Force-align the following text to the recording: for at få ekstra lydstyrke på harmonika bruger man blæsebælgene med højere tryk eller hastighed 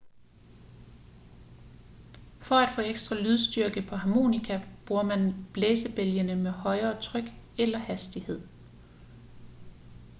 for 2.39 2.55
at 2.55 2.73
få 2.75 2.81
ekstra 2.81 3.15
lydstyrke 3.15 3.81
på 3.89 3.95
harmonika 3.95 4.59
bruger 4.85 5.03
man 5.03 5.45
blæsebælgene 5.53 6.35
med 6.35 6.51
højere 6.51 7.01
tryk 7.01 7.23
eller 7.57 7.77
hastighed 7.77 8.41